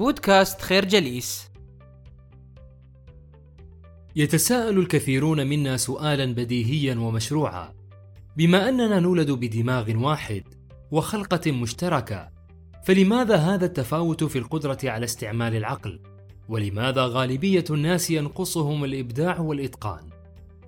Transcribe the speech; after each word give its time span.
بودكاست 0.00 0.60
خير 0.60 0.84
جليس. 0.84 1.50
يتساءل 4.16 4.78
الكثيرون 4.78 5.46
منا 5.46 5.76
سؤالا 5.76 6.34
بديهيا 6.34 6.94
ومشروعا. 6.94 7.74
بما 8.36 8.68
أننا 8.68 9.00
نولد 9.00 9.30
بدماغ 9.30 9.96
واحد 9.96 10.42
وخلقة 10.90 11.52
مشتركة 11.52 12.30
فلماذا 12.84 13.36
هذا 13.36 13.66
التفاوت 13.66 14.24
في 14.24 14.38
القدرة 14.38 14.78
على 14.84 15.04
استعمال 15.04 15.56
العقل؟ 15.56 16.00
ولماذا 16.48 17.06
غالبية 17.06 17.64
الناس 17.70 18.10
ينقصهم 18.10 18.84
الإبداع 18.84 19.40
والإتقان؟ 19.40 20.10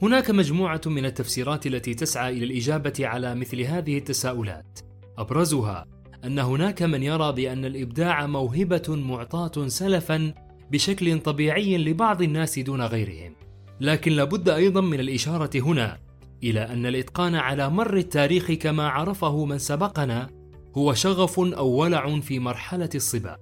هناك 0.02 0.30
مجموعة 0.30 0.80
من 0.86 1.04
التفسيرات 1.04 1.66
التي 1.66 1.94
تسعى 1.94 2.32
إلى 2.32 2.44
الإجابة 2.44 2.94
على 3.00 3.34
مثل 3.34 3.60
هذه 3.60 3.98
التساؤلات. 3.98 4.78
أبرزها 5.18 5.86
أن 6.24 6.38
هناك 6.38 6.82
من 6.82 7.02
يرى 7.02 7.32
بأن 7.32 7.64
الإبداع 7.64 8.26
موهبة 8.26 8.82
معطاة 8.88 9.68
سلفا 9.68 10.34
بشكل 10.70 11.20
طبيعي 11.20 11.78
لبعض 11.78 12.22
الناس 12.22 12.58
دون 12.58 12.82
غيرهم. 12.82 13.34
لكن 13.80 14.12
لابد 14.12 14.48
أيضا 14.48 14.80
من 14.80 15.00
الإشارة 15.00 15.50
هنا 15.54 15.98
إلى 16.42 16.60
أن 16.60 16.86
الإتقان 16.86 17.34
على 17.34 17.70
مر 17.70 17.96
التاريخ 17.96 18.52
كما 18.52 18.88
عرفه 18.88 19.44
من 19.44 19.58
سبقنا 19.58 20.30
هو 20.76 20.94
شغف 20.94 21.40
أو 21.40 21.68
ولع 21.68 22.20
في 22.20 22.38
مرحلة 22.38 22.90
الصبا. 22.94 23.36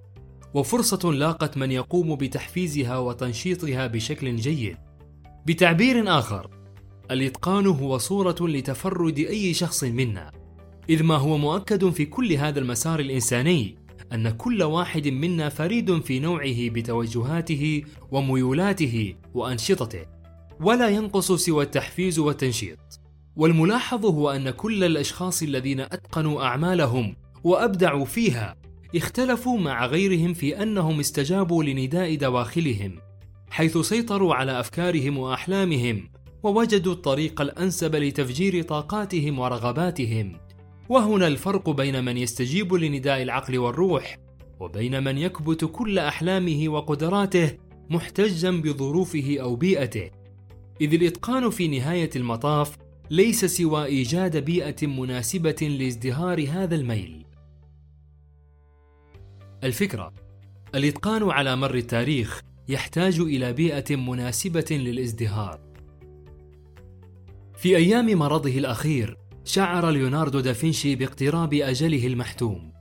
وفرصة 0.54 1.12
لاقت 1.12 1.56
من 1.56 1.72
يقوم 1.72 2.16
بتحفيزها 2.16 2.98
وتنشيطها 2.98 3.86
بشكل 3.86 4.36
جيد. 4.36 4.76
بتعبير 5.46 6.18
آخر 6.18 6.50
الإتقان 7.10 7.66
هو 7.66 7.98
صورة 7.98 8.36
لتفرد 8.40 9.18
أي 9.18 9.54
شخص 9.54 9.84
منا. 9.84 10.39
إذ 10.90 11.02
ما 11.02 11.16
هو 11.16 11.38
مؤكد 11.38 11.90
في 11.90 12.04
كل 12.04 12.32
هذا 12.32 12.60
المسار 12.60 13.00
الإنساني 13.00 13.78
أن 14.12 14.30
كل 14.30 14.62
واحد 14.62 15.08
منا 15.08 15.48
فريد 15.48 16.02
في 16.02 16.18
نوعه 16.20 16.70
بتوجهاته 16.70 17.82
وميولاته 18.10 19.14
وأنشطته 19.34 20.04
ولا 20.60 20.88
ينقص 20.88 21.32
سوى 21.32 21.64
التحفيز 21.64 22.18
والتنشيط. 22.18 22.78
والملاحظ 23.36 24.06
هو 24.06 24.30
أن 24.30 24.50
كل 24.50 24.84
الأشخاص 24.84 25.42
الذين 25.42 25.80
أتقنوا 25.80 26.44
أعمالهم 26.44 27.16
وأبدعوا 27.44 28.04
فيها 28.04 28.56
اختلفوا 28.96 29.58
مع 29.58 29.86
غيرهم 29.86 30.34
في 30.34 30.62
أنهم 30.62 31.00
استجابوا 31.00 31.64
لنداء 31.64 32.14
دواخلهم 32.14 32.98
حيث 33.50 33.78
سيطروا 33.78 34.34
على 34.34 34.60
أفكارهم 34.60 35.18
وأحلامهم 35.18 36.10
ووجدوا 36.42 36.92
الطريق 36.92 37.40
الأنسب 37.40 37.96
لتفجير 37.96 38.62
طاقاتهم 38.62 39.38
ورغباتهم. 39.38 40.49
وهنا 40.90 41.26
الفرق 41.26 41.70
بين 41.70 42.04
من 42.04 42.16
يستجيب 42.16 42.74
لنداء 42.74 43.22
العقل 43.22 43.58
والروح 43.58 44.18
وبين 44.60 45.04
من 45.04 45.18
يكبت 45.18 45.64
كل 45.64 45.98
أحلامه 45.98 46.68
وقدراته 46.68 47.58
محتجا 47.90 48.50
بظروفه 48.50 49.36
أو 49.40 49.56
بيئته. 49.56 50.10
إذ 50.80 50.94
الإتقان 50.94 51.50
في 51.50 51.68
نهاية 51.68 52.10
المطاف 52.16 52.76
ليس 53.10 53.44
سوى 53.44 53.84
إيجاد 53.84 54.36
بيئة 54.36 54.86
مناسبة 54.86 55.76
لازدهار 55.78 56.48
هذا 56.48 56.74
الميل. 56.74 57.24
الفكرة 59.64 60.14
الإتقان 60.74 61.30
على 61.30 61.56
مر 61.56 61.74
التاريخ 61.74 62.42
يحتاج 62.68 63.20
إلى 63.20 63.52
بيئة 63.52 63.96
مناسبة 63.96 64.66
للازدهار. 64.70 65.60
في 67.56 67.76
أيام 67.76 68.18
مرضه 68.18 68.58
الأخير 68.58 69.29
شعر 69.44 69.90
ليوناردو 69.90 70.40
دافنشي 70.40 70.94
باقتراب 70.94 71.54
أجله 71.54 72.06
المحتوم. 72.06 72.72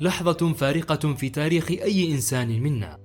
لحظة 0.00 0.52
فارقة 0.52 1.14
في 1.14 1.28
تاريخ 1.28 1.70
أي 1.70 2.12
إنسان 2.12 2.62
منا. 2.62 2.98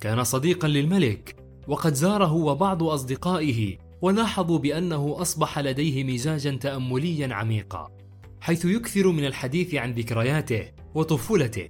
كان 0.00 0.24
صديقا 0.24 0.68
للملك 0.68 1.36
وقد 1.68 1.94
زاره 1.94 2.32
وبعض 2.32 2.82
أصدقائه 2.82 3.78
ولاحظوا 4.02 4.58
بأنه 4.58 5.16
أصبح 5.18 5.58
لديه 5.58 6.04
مزاجا 6.04 6.56
تامليا 6.56 7.34
عميقا 7.34 7.88
حيث 8.40 8.64
يكثر 8.64 9.08
من 9.08 9.24
الحديث 9.24 9.74
عن 9.74 9.92
ذكرياته 9.92 10.68
وطفولته. 10.94 11.68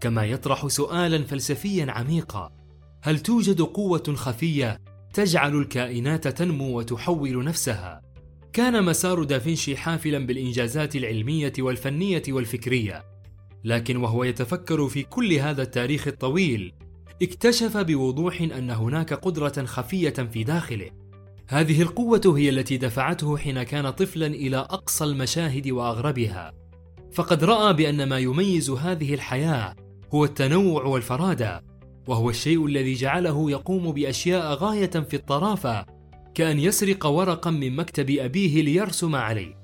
كما 0.00 0.24
يطرح 0.24 0.66
سؤالا 0.66 1.24
فلسفيا 1.24 1.86
عميقا 1.90 2.52
هل 3.02 3.20
توجد 3.20 3.60
قوة 3.60 4.14
خفية 4.14 4.78
تجعل 5.14 5.56
الكائنات 5.56 6.28
تنمو 6.28 6.78
وتحول 6.78 7.44
نفسها؟ 7.44 8.07
كان 8.52 8.84
مسار 8.84 9.24
دافنشي 9.24 9.76
حافلا 9.76 10.26
بالإنجازات 10.26 10.96
العلمية 10.96 11.52
والفنية 11.58 12.22
والفكرية. 12.28 13.04
لكن 13.64 13.96
وهو 13.96 14.24
يتفكر 14.24 14.88
في 14.88 15.02
كل 15.02 15.32
هذا 15.32 15.62
التاريخ 15.62 16.08
الطويل 16.08 16.72
اكتشف 17.22 17.76
بوضوح 17.76 18.40
أن 18.40 18.70
هناك 18.70 19.14
قدرة 19.14 19.64
خفية 19.64 20.10
في 20.10 20.44
داخله. 20.44 20.90
هذه 21.48 21.82
القوة 21.82 22.34
هي 22.36 22.48
التي 22.48 22.76
دفعته 22.76 23.36
حين 23.36 23.62
كان 23.62 23.90
طفلا 23.90 24.26
إلى 24.26 24.56
أقصى 24.56 25.04
المشاهد 25.04 25.70
وأغربها. 25.70 26.52
فقد 27.12 27.44
رأى 27.44 27.72
بأن 27.72 28.08
ما 28.08 28.18
يميز 28.18 28.70
هذه 28.70 29.14
الحياة 29.14 29.76
هو 30.14 30.24
التنوع 30.24 30.84
والفرادة 30.84 31.64
وهو 32.06 32.30
الشيء 32.30 32.66
الذي 32.66 32.94
جعله 32.94 33.50
يقوم 33.50 33.92
بأشياء 33.92 34.54
غاية 34.54 34.90
في 34.90 35.14
الطرافة 35.14 35.97
كأن 36.38 36.60
يسرق 36.60 37.06
ورقا 37.06 37.50
من 37.50 37.76
مكتب 37.76 38.10
أبيه 38.10 38.62
ليرسم 38.62 39.14
عليه. 39.14 39.54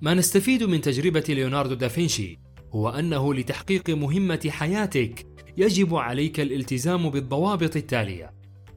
ما 0.00 0.14
نستفيد 0.14 0.62
من 0.62 0.80
تجربة 0.80 1.24
ليوناردو 1.28 1.74
دافنشي 1.74 2.38
هو 2.72 2.88
أنه 2.88 3.34
لتحقيق 3.34 3.90
مهمة 3.90 4.40
حياتك 4.48 5.26
يجب 5.56 5.94
عليك 5.94 6.40
الالتزام 6.40 7.10
بالضوابط 7.10 7.76
التالية. 7.76 8.34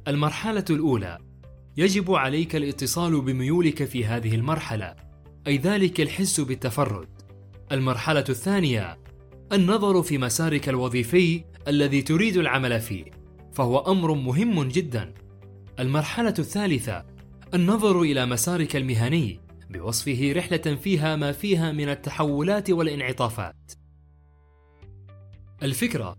المرحلة 0.07 0.65
الأولى 0.69 1.17
يجب 1.77 2.11
عليك 2.11 2.55
الاتصال 2.55 3.21
بميولك 3.21 3.83
في 3.83 4.05
هذه 4.05 4.35
المرحلة، 4.35 4.95
أي 5.47 5.57
ذلك 5.57 6.01
الحس 6.01 6.39
بالتفرد. 6.39 7.07
المرحلة 7.71 8.25
الثانية 8.29 8.97
النظر 9.53 10.03
في 10.03 10.17
مسارك 10.17 10.69
الوظيفي 10.69 11.43
الذي 11.67 12.01
تريد 12.01 12.37
العمل 12.37 12.79
فيه، 12.81 13.05
فهو 13.53 13.79
أمر 13.79 14.13
مهم 14.13 14.63
جدا. 14.63 15.13
المرحلة 15.79 16.33
الثالثة 16.39 17.14
النظر 17.55 18.01
إلى 18.01 18.25
مسارك 18.25 18.75
المهني 18.75 19.39
بوصفه 19.69 20.33
رحلة 20.35 20.75
فيها 20.75 21.15
ما 21.15 21.31
فيها 21.31 21.71
من 21.71 21.89
التحولات 21.89 22.69
والانعطافات. 22.69 23.71
الفكرة 25.63 26.15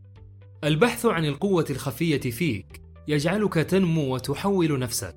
البحث 0.65 1.07
عن 1.07 1.25
القوة 1.25 1.65
الخفية 1.71 2.21
فيك 2.21 2.83
يجعلك 3.09 3.55
تنمو 3.55 4.15
وتحول 4.15 4.79
نفسك. 4.79 5.17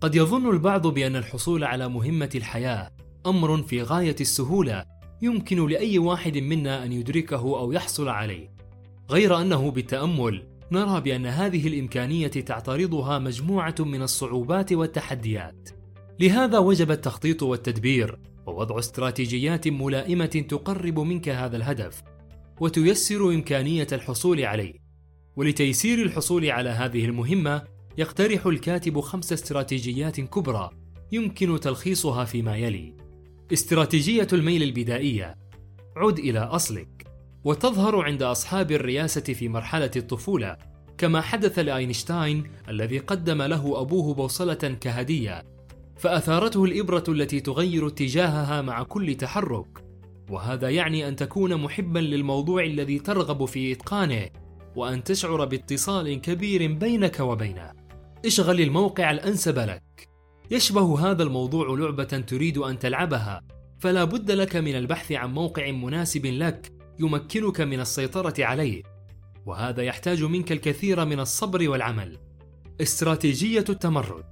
قد 0.00 0.14
يظن 0.14 0.50
البعض 0.50 0.86
بأن 0.86 1.16
الحصول 1.16 1.64
على 1.64 1.88
مهمة 1.88 2.30
الحياة 2.34 2.90
أمر 3.26 3.62
في 3.62 3.82
غاية 3.82 4.16
السهولة 4.20 4.84
يمكن 5.22 5.66
لأي 5.66 5.98
واحد 5.98 6.38
منا 6.38 6.84
أن 6.84 6.92
يدركه 6.92 7.58
أو 7.58 7.72
يحصل 7.72 8.08
عليه 8.08 8.54
غير 9.10 9.40
أنه 9.40 9.70
بالتأمل 9.70 10.51
نرى 10.72 11.00
بأن 11.00 11.26
هذه 11.26 11.68
الإمكانية 11.68 12.28
تعترضها 12.28 13.18
مجموعة 13.18 13.74
من 13.80 14.02
الصعوبات 14.02 14.72
والتحديات. 14.72 15.68
لهذا 16.20 16.58
وجب 16.58 16.90
التخطيط 16.90 17.42
والتدبير 17.42 18.18
ووضع 18.46 18.78
استراتيجيات 18.78 19.68
ملائمة 19.68 20.26
تقرب 20.26 20.98
منك 20.98 21.28
هذا 21.28 21.56
الهدف، 21.56 22.02
وتيسر 22.60 23.28
إمكانية 23.28 23.86
الحصول 23.92 24.44
عليه. 24.44 24.74
ولتيسير 25.36 26.02
الحصول 26.02 26.50
على 26.50 26.70
هذه 26.70 27.04
المهمة، 27.04 27.62
يقترح 27.98 28.46
الكاتب 28.46 29.00
خمس 29.00 29.32
استراتيجيات 29.32 30.20
كبرى 30.20 30.70
يمكن 31.12 31.60
تلخيصها 31.60 32.24
فيما 32.24 32.56
يلي: 32.56 32.96
استراتيجية 33.52 34.28
الميل 34.32 34.62
البدائية: 34.62 35.34
عد 35.96 36.18
إلى 36.18 36.38
أصلك. 36.38 37.06
وتظهر 37.44 38.00
عند 38.00 38.22
أصحاب 38.22 38.72
الرياسة 38.72 39.20
في 39.20 39.48
مرحلة 39.48 39.90
الطفولة 39.96 40.56
كما 41.02 41.20
حدث 41.20 41.58
لأينشتاين 41.58 42.44
الذي 42.68 42.98
قدم 42.98 43.42
له 43.42 43.80
أبوه 43.80 44.14
بوصلة 44.14 44.54
كهدية 44.54 45.44
فأثارته 45.96 46.64
الإبرة 46.64 47.04
التي 47.08 47.40
تغير 47.40 47.86
اتجاهها 47.86 48.62
مع 48.62 48.82
كل 48.82 49.14
تحرك. 49.14 49.84
وهذا 50.30 50.70
يعني 50.70 51.08
أن 51.08 51.16
تكون 51.16 51.56
محبا 51.56 51.98
للموضوع 51.98 52.64
الذي 52.64 52.98
ترغب 52.98 53.44
في 53.44 53.72
إتقانه 53.72 54.28
وأن 54.76 55.04
تشعر 55.04 55.44
باتصال 55.44 56.20
كبير 56.20 56.72
بينك 56.72 57.20
وبينه. 57.20 57.72
اشغل 58.26 58.60
الموقع 58.60 59.10
الأنسب 59.10 59.58
لك. 59.58 60.08
يشبه 60.50 61.10
هذا 61.10 61.22
الموضوع 61.22 61.78
لعبة 61.78 62.04
تريد 62.04 62.58
أن 62.58 62.78
تلعبها 62.78 63.42
فلا 63.78 64.04
بد 64.04 64.30
لك 64.30 64.56
من 64.56 64.76
البحث 64.76 65.12
عن 65.12 65.34
موقع 65.34 65.70
مناسب 65.70 66.26
لك 66.26 66.72
يمكنك 66.98 67.60
من 67.60 67.80
السيطرة 67.80 68.34
عليه. 68.38 68.91
وهذا 69.46 69.82
يحتاج 69.82 70.22
منك 70.22 70.52
الكثير 70.52 71.04
من 71.04 71.20
الصبر 71.20 71.68
والعمل. 71.68 72.18
استراتيجية 72.80 73.64
التمرد. 73.68 74.24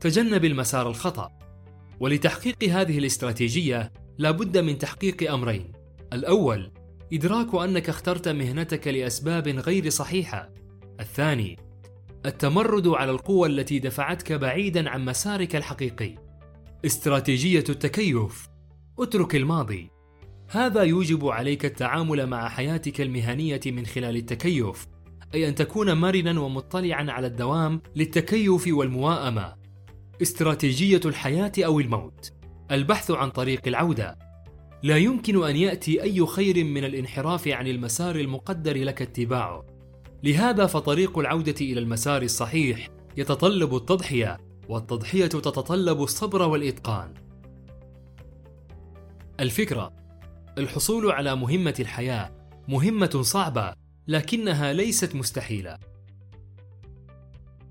تجنب 0.00 0.44
المسار 0.44 0.88
الخطأ. 0.88 1.30
ولتحقيق 2.00 2.64
هذه 2.64 2.98
الاستراتيجية 2.98 3.92
لا 4.18 4.30
بد 4.30 4.58
من 4.58 4.78
تحقيق 4.78 5.32
أمرين. 5.32 5.72
الأول 6.12 6.72
إدراك 7.12 7.54
أنك 7.54 7.88
اخترت 7.88 8.28
مهنتك 8.28 8.88
لأسباب 8.88 9.48
غير 9.48 9.88
صحيحة. 9.90 10.50
الثاني 11.00 11.58
التمرد 12.26 12.88
على 12.88 13.10
القوى 13.10 13.48
التي 13.48 13.78
دفعتك 13.78 14.32
بعيدا 14.32 14.90
عن 14.90 15.04
مسارك 15.04 15.56
الحقيقي. 15.56 16.14
استراتيجية 16.86 17.64
التكيف. 17.68 18.48
اترك 18.98 19.36
الماضي. 19.36 19.91
هذا 20.52 20.82
يوجب 20.82 21.28
عليك 21.28 21.64
التعامل 21.64 22.26
مع 22.26 22.48
حياتك 22.48 23.00
المهنية 23.00 23.60
من 23.66 23.86
خلال 23.86 24.16
التكيف 24.16 24.86
أي 25.34 25.48
أن 25.48 25.54
تكون 25.54 25.92
مرنا 25.92 26.40
ومطلعا 26.40 27.10
على 27.10 27.26
الدوام 27.26 27.82
للتكيف 27.96 28.68
والمواءمة. 28.68 29.54
استراتيجية 30.22 31.00
الحياة 31.04 31.52
أو 31.58 31.80
الموت. 31.80 32.32
البحث 32.70 33.10
عن 33.10 33.30
طريق 33.30 33.68
العودة. 33.68 34.18
لا 34.82 34.96
يمكن 34.96 35.44
أن 35.44 35.56
يأتي 35.56 36.02
أي 36.02 36.26
خير 36.26 36.64
من 36.64 36.84
الانحراف 36.84 37.48
عن 37.48 37.66
المسار 37.66 38.16
المقدر 38.16 38.84
لك 38.84 39.02
اتباعه. 39.02 39.66
لهذا 40.22 40.66
فطريق 40.66 41.18
العودة 41.18 41.56
إلى 41.60 41.80
المسار 41.80 42.22
الصحيح 42.22 42.88
يتطلب 43.16 43.76
التضحية 43.76 44.38
والتضحية 44.68 45.26
تتطلب 45.26 46.02
الصبر 46.02 46.42
والإتقان. 46.42 47.14
الفكرة. 49.40 50.01
الحصول 50.58 51.10
على 51.10 51.36
مهمة 51.36 51.74
الحياة 51.80 52.30
مهمة 52.68 53.22
صعبة 53.22 53.74
لكنها 54.08 54.72
ليست 54.72 55.14
مستحيلة. 55.14 55.78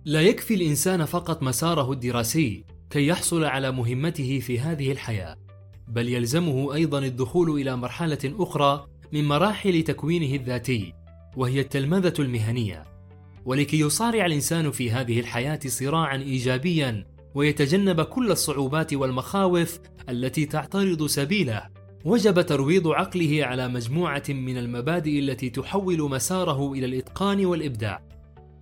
لا 0.05 0.21
يكفي 0.21 0.53
الإنسان 0.53 1.05
فقط 1.05 1.43
مساره 1.43 1.91
الدراسي 1.91 2.65
كي 2.89 3.07
يحصل 3.07 3.43
على 3.43 3.71
مهمته 3.71 4.39
في 4.39 4.59
هذه 4.59 4.91
الحياة 4.91 5.35
بل 5.87 6.09
يلزمه 6.09 6.73
أيضا 6.73 6.99
الدخول 6.99 7.61
إلى 7.61 7.75
مرحلة 7.75 8.19
أخرى 8.25 8.87
من 9.11 9.27
مراحل 9.27 9.83
تكوينه 9.83 10.35
الذاتي 10.35 10.93
وهي 11.35 11.59
التلمذة 11.59 12.13
المهنية. 12.19 12.83
ولكي 13.45 13.79
يصارع 13.79 14.25
الإنسان 14.25 14.71
في 14.71 14.91
هذه 14.91 15.19
الحياة 15.19 15.59
صراعا 15.67 16.17
إيجابيا 16.17 17.05
ويتجنب 17.35 18.01
كل 18.01 18.31
الصعوبات 18.31 18.93
والمخاوف 18.93 19.79
التي 20.09 20.45
تعترض 20.45 21.05
سبيله 21.05 21.80
وجب 22.05 22.41
ترويض 22.41 22.87
عقله 22.87 23.45
على 23.45 23.67
مجموعة 23.67 24.23
من 24.29 24.57
المبادئ 24.57 25.19
التي 25.19 25.49
تحول 25.49 26.01
مساره 26.01 26.73
إلى 26.73 26.85
الإتقان 26.85 27.45
والإبداع. 27.45 28.03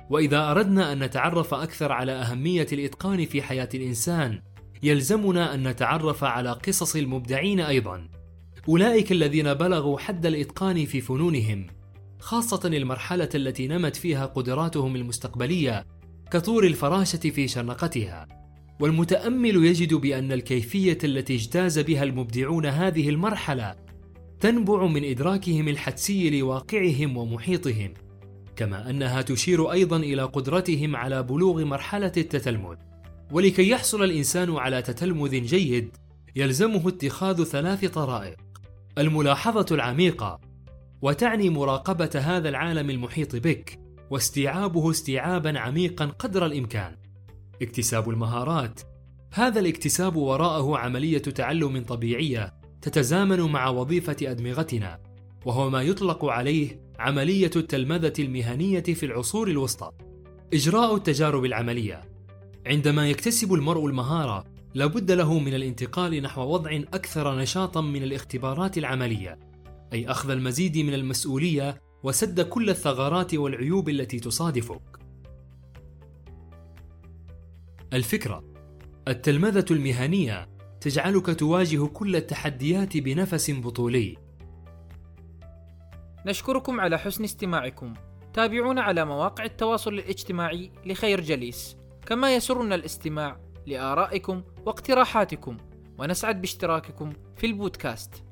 وإذا 0.10 0.52
أردنا 0.52 0.94
أن 0.94 1.04
نتعرف 1.04 1.54
أكثر 1.54 1.92
على 1.92 2.12
أهمية 2.12 2.68
الإتقان 2.74 3.26
في 3.26 3.42
حياة 3.42 3.70
الإنسان 3.74 4.42
يلزمنا 4.84 5.54
أن 5.54 5.68
نتعرف 5.68 6.24
على 6.24 6.52
قصص 6.52 6.96
المبدعين 6.96 7.60
أيضا. 7.60 8.08
أولئك 8.70 9.12
الذين 9.12 9.54
بلغوا 9.54 10.00
حد 10.00 10.26
الإتقان 10.26 10.86
في 10.86 11.02
فنونهم 11.02 11.68
خاصة 12.20 12.68
المرحلة 12.68 13.30
التي 13.36 13.68
نمت 13.68 13.96
فيها 13.96 14.26
قدراتهم 14.26 14.96
المستقبلية 14.96 15.86
كطور 16.32 16.64
الفراشة 16.64 17.18
في 17.18 17.48
شرنقتها 17.48 18.39
والمتأمل 18.80 19.66
يجد 19.66 19.94
بأن 19.94 20.32
الكيفية 20.32 20.98
التي 21.04 21.36
اجتاز 21.36 21.80
بها 21.80 22.04
المبدعون 22.04 22.66
هذه 22.66 23.10
المرحلة 23.10 23.76
تنبع 24.40 24.86
من 24.86 25.06
إدراكهم 25.06 25.68
الحدسي 25.68 26.40
لواقعهم 26.40 27.18
ومحيطهم 27.18 27.94
كما 28.56 28.90
أنها 28.90 29.22
تشير 29.22 29.72
أيضا 29.72 29.98
إلى 29.98 30.24
قدرتهم 30.24 30.96
على 30.96 31.24
بلوغ 31.24 31.66
مرحلة 31.66 32.12
التتلمذ. 32.18 32.76
ولكي 33.32 33.70
يحصل 33.70 34.04
الإنسان 34.04 34.56
على 34.56 34.82
تتلمذ 34.82 35.32
جيد 35.32 35.98
يلزمه 36.36 36.88
اتخاذ 36.88 37.44
ثلاث 37.44 37.86
طرائق. 37.86 38.38
الملاحظة 38.98 39.66
العميقة 39.76 40.40
وتعني 41.02 41.50
مراقبة 41.50 42.10
هذا 42.16 42.50
العالم 42.50 42.90
المحيط 42.90 43.36
بك 43.36 43.80
واستيعابه 44.10 44.92
استيعابا 44.92 45.60
عميقا 45.60 46.06
قدر 46.06 46.46
الإمكان. 46.46 46.96
اكتساب 47.62 48.10
المهارات 48.10 48.80
هذا 49.34 49.60
الاكتساب 49.60 50.16
وراءه 50.16 50.78
عملية 50.78 51.18
تعلم 51.18 51.84
طبيعية 51.84 52.54
تتزامن 52.82 53.42
مع 53.42 53.70
وظيفة 53.70 54.16
أدمغتنا 54.24 55.00
وهو 55.46 55.70
ما 55.70 55.82
يطلق 55.82 56.26
عليه 56.26 56.82
عملية 57.00 57.52
التلمذة 57.56 58.14
المهنية 58.20 58.84
في 58.84 59.06
العصور 59.06 59.48
الوسطى. 59.48 59.92
إجراء 60.54 60.96
التجارب 60.96 61.46
العملية 61.46 62.02
عندما 62.66 63.10
يكتسب 63.10 63.54
المرء 63.54 63.86
المهارة 63.86 64.44
لابد 64.74 65.12
له 65.12 65.40
من 65.40 65.54
الانتقال 65.54 66.22
نحو 66.22 66.42
وضع 66.42 66.72
أكثر 66.94 67.40
نشاطا 67.40 67.82
من 67.82 68.04
الاختبارات 68.04 68.78
العملية، 68.78 69.40
أي 69.94 70.08
أخذ 70.08 70.30
المزيد 70.30 70.78
من 70.78 70.94
المسؤولية 70.94 71.82
وسد 72.04 72.42
كل 72.42 72.70
الثغرات 72.70 73.36
والعيوب 73.36 73.90
التي 73.90 74.20
تصادفك. 74.20 75.09
الفكرة 77.94 78.44
التلمذة 79.08 79.66
المهنية 79.72 80.50
تجعلك 80.82 81.40
تواجه 81.40 81.86
كل 81.86 82.16
التحديات 82.16 82.98
بنفس 82.98 83.52
بطولي. 83.52 84.18
نشكركم 86.26 86.80
على 86.80 87.00
حسن 87.00 87.24
استماعكم. 87.24 87.94
تابعونا 88.34 88.82
على 88.82 89.06
مواقع 89.06 89.44
التواصل 89.44 89.94
الاجتماعي 89.94 90.72
لخير 90.86 91.22
جليس. 91.22 91.78
كما 92.06 92.36
يسرنا 92.36 92.76
الاستماع 92.76 93.40
لآرائكم 93.68 94.44
واقتراحاتكم. 94.66 95.58
ونسعد 95.98 96.42
باشتراككم 96.42 97.14
في 97.36 97.46
البودكاست. 97.46 98.24